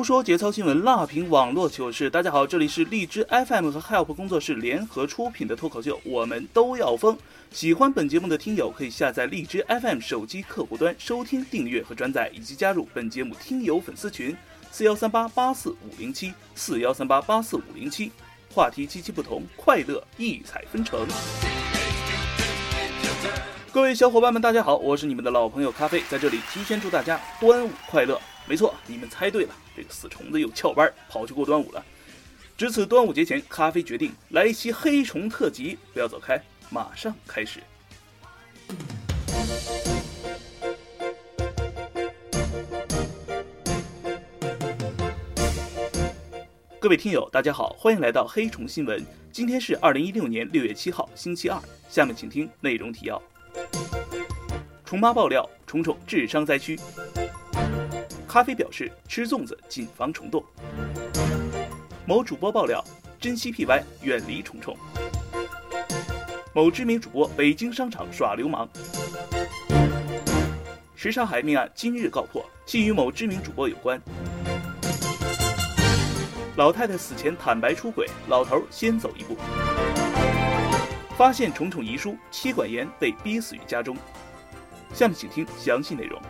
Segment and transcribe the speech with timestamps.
[0.00, 2.08] 胡说节操新闻，辣评网络糗事。
[2.08, 7.14] 大家好，这里是荔枝 FM 和 Help 工作室联合出品的脱口秀，我们都要疯。
[7.50, 14.34] 喜欢本节目的听友可以下载荔枝 FM 手机客户端收听、订阅和转载，以及加入本节目听友粉丝群
[14.70, 18.10] 四幺三八八四五零七四幺三八八四五零七。
[18.54, 21.06] 话题七七不同，快乐异彩纷呈。
[23.70, 28.18] 各位小伙伴们，大家好，我是你们的老朋友咖啡，在这里提前祝大家端午快乐。
[28.46, 31.84] 没错，你们猜对了，这个死虫子又翘班跑去过端午了。
[32.56, 37.60] 值此端午节前，咖啡决定来一期黑虫特辑，不要走开，马上开始。
[46.80, 49.06] 各位听友，大家好，欢迎来到黑虫新闻。
[49.30, 51.62] 今天是二零一六年六月七号，星期二。
[51.88, 53.22] 下面请听内容提要：
[54.84, 56.78] 虫妈爆料，虫虫智商灾区。
[58.30, 60.40] 咖啡表示吃粽子谨防虫洞。
[62.06, 62.80] 某主播爆料，
[63.18, 64.76] 珍惜 PY，远离虫虫。
[66.54, 68.68] 某知名主播北京商场耍流氓。
[70.94, 74.00] 什刹海命案今日告破，系与某知名主播有关。
[76.54, 79.36] 老太太死前坦白出轨，老头先走一步。
[81.16, 83.96] 发现虫虫遗书，妻管严被逼死于家中。
[84.94, 86.22] 下面请听详细内容。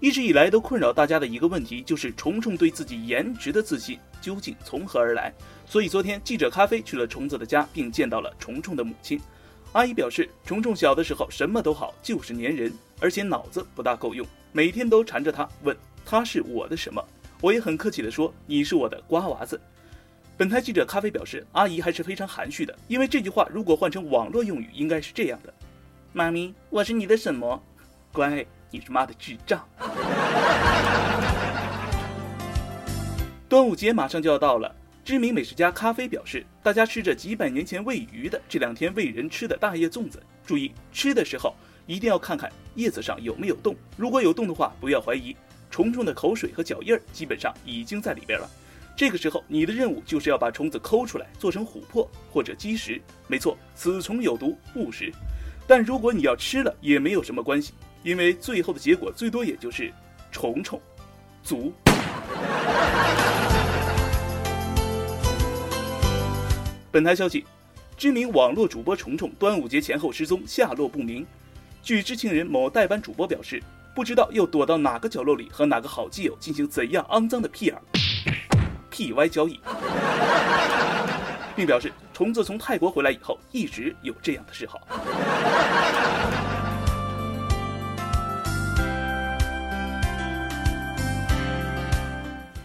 [0.00, 5.30] 一直以来都困扰大家的一个问题，就是虫虫对自己颜值的自信究竟从何而来？
[5.66, 9.20] 所以昨天记者咖啡去了虫子的家，并见到了虫虫的母亲。
[9.72, 17.04] 阿姨表示，虫虫小的时候什么都好，就是粘人，而且脑子不大够用，每天都缠着他问他是我的什么。
[17.42, 19.60] 我也很客气地说你是我的瓜娃子。
[20.36, 25.52] 本台记者咖啡表示，阿姨还是非常含蓄的，因为这句话如果换成网络用语，应该是这样的：
[26.14, 27.62] 妈咪，我是你的什么？
[28.12, 28.46] 乖。
[28.72, 29.68] 你是妈的智障！
[33.48, 34.72] 端午节马上就要到了，
[35.04, 41.52] 知名美食家咖啡表示，大家吃着几百年前喂鱼的，这两天喂人吃的大叶粽子，注意吃的时候
[41.84, 45.34] 一定要看看叶子上有没有洞，如果有洞的话，不要怀疑，
[45.68, 48.48] 虫虫的口水和脚印儿基本上已经在里边了。
[48.94, 53.02] 这个时候，你的任务就是要把虫子抠出来，做成琥珀或者基石。
[53.26, 55.12] 没错，此虫有毒，勿食。
[55.66, 57.72] 但如果你要吃了，也没有什么关系。
[58.02, 59.92] 因为最后的结果最多也就是
[60.32, 60.80] 虫虫
[61.42, 61.72] 足。
[66.90, 67.44] 本台消息，
[67.96, 71.26] 知名网络主播虫虫端午节前后失踪，下落不明。
[71.82, 73.62] 据知情人某代班主播表示，
[73.94, 77.80] 不知道又躲到哪个角落里和哪个好基友进行怎样肮脏的 P 儿、
[78.90, 79.60] P Y 交易，
[81.54, 84.80] 并表示虫子从泰国回来以后一直有这样的嗜好。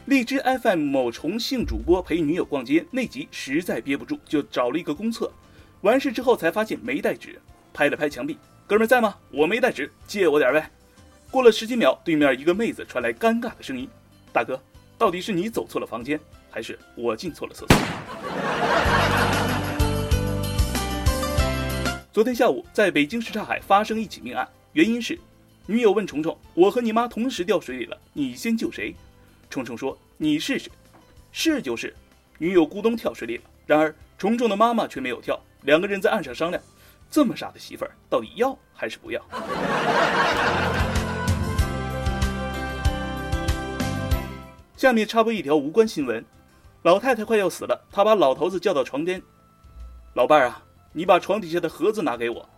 [0.05, 5.31] 荔枝 FM 某重庆主播陪女友逛街那集实在憋不住，就找了一个公厕。
[5.81, 7.41] 完事之后才发现没带纸，
[7.73, 9.15] 拍了拍墙壁：“哥们在吗？
[9.31, 10.69] 我没带纸，借我点呗。”
[11.31, 13.89] 过了十几秒，对面一个妹子传来尴尬的声音
[14.31, 14.61] ：“大哥，
[14.95, 16.19] 到底是你走错了房间，
[16.51, 17.75] 还是我进错了厕所？”
[22.13, 25.19] 昨天下午，在北京什刹海发生一起命案，原因是
[25.65, 28.95] 女友问虫虫：“我和你妈同时掉水里了，你先救谁？”
[29.55, 30.69] 虫虫说：“你试试，
[31.31, 31.95] 是就是。”
[32.37, 33.43] 女友咕咚跳水里了。
[33.65, 36.61] 然而虫虫的妈妈却没有跳，两个人在岸上商量：
[37.09, 39.21] 这么傻的媳妇儿，到底要还是不要？
[44.75, 46.25] 下面插播一条无关新闻：
[46.81, 49.21] 老太太快要死了，她把老头子叫到床边
[50.15, 50.61] ：“老伴儿啊，
[50.91, 52.49] 你把床底下的盒子拿给我。”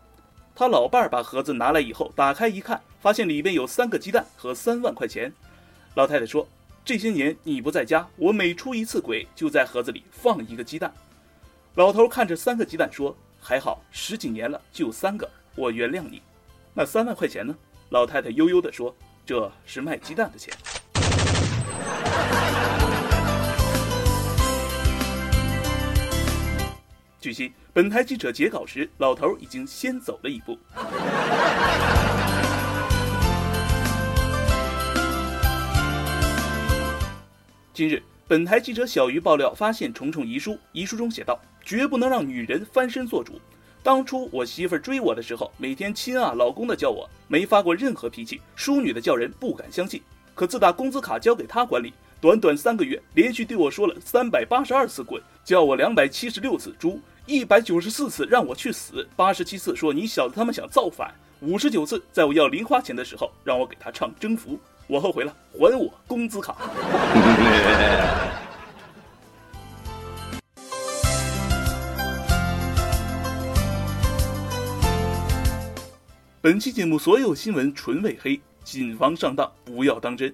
[0.55, 5.31] 他老伴儿把盒子拿来以后，打开一看，发现里边有三个鸡蛋和三万块钱。
[5.93, 6.47] 老太太说。
[6.87, 10.89] 这些年你不在家我每出一次轨就在盒子里放一个鸡蛋。
[11.75, 16.21] 老头看着三个鸡蛋说还好十几年了就三个我原谅你。
[16.73, 17.53] 那三万块钱呢？
[17.89, 18.95] 老太太悠悠的说
[19.25, 20.53] 这是卖鸡蛋的钱。
[27.19, 30.57] 据悉本台记者截稿时老头已经先走了一步。
[37.77, 43.39] 近日，本台记者小鱼爆料发现虫虫遗书，遗书中写道：“绝不能让女人翻身做主。
[43.83, 50.01] 当初我媳妇追我的时候，每天亲啊老公的叫我，没发过任何脾气，淑女的叫人不敢相信。
[50.33, 66.55] 可自打工资卡交给她管理，短短三个月，连续对我说了三百八十二次滚，叫我两百七十六次猪，一百九十四次让我去死，八十七次说你小子他妈想造反，五十九次在我要零花钱的时候让我给他唱征服。”我后悔了，还我工资卡。
[76.41, 80.33] 本期节目所有新闻纯伪黑，谨防上当，不要当真。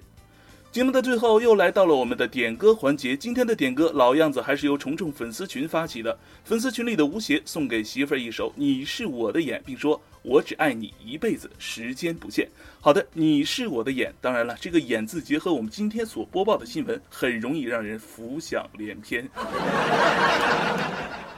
[0.70, 6.16] 节目的最后又来到了我们的点歌环节，今天的点歌老样子，还是由虫虫粉丝群发起的。
[6.44, 12.48] 粉丝群里的吴邪送给媳妇儿一首《你是我的眼》，并说：“我只爱你一辈子，时间不限。”
[12.82, 14.12] 好的，你是我的眼。
[14.20, 19.28] 当然了，这个“眼”字结合我们今天所播报的新闻，很容易让人浮想联翩。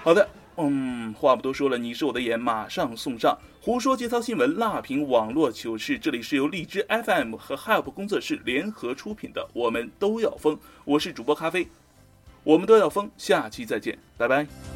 [0.03, 0.27] 好的。
[0.59, 3.37] 嗯，话不多说了，你是我的眼，马上送上。
[3.61, 5.99] 胡说节操新闻，辣评网络糗事。
[5.99, 10.59] 这里是由荔枝 FM 和 Help 工作室联合出品的，我们都要疯。
[10.87, 11.69] 我是主播咖啡，
[12.43, 13.11] 我们都要疯。
[13.19, 14.76] 下期再见，拜拜。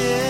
[0.00, 0.29] yeah.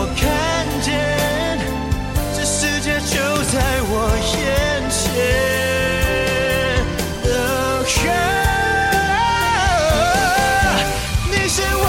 [0.00, 0.94] 我看见
[2.32, 3.18] 这世界就
[3.50, 3.92] 在我
[4.32, 5.58] 眼前。
[11.30, 11.86] 你是我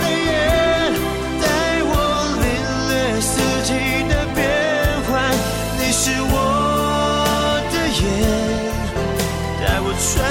[0.00, 0.30] 的眼
[1.42, 1.44] 带
[1.82, 1.92] 我
[2.38, 2.46] 领
[2.88, 3.32] 略四
[3.64, 3.68] 季
[4.08, 4.38] 的变
[5.10, 5.10] 换
[5.76, 6.34] 你是我
[7.72, 8.00] 的眼
[9.60, 10.29] 带我穿